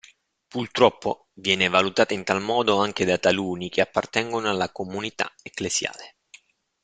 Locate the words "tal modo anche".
2.23-3.05